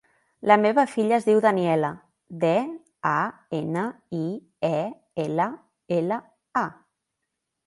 La 0.51 0.55
meva 0.61 0.83
filla 0.93 1.17
es 1.17 1.27
diu 1.27 1.41
Daniella: 1.45 1.91
de, 2.45 2.53
a, 3.11 3.19
ena, 3.59 3.85
i, 4.21 4.23
e, 4.73 4.81
ela, 5.27 5.47
ela, 6.01 6.19
a. 6.67 6.69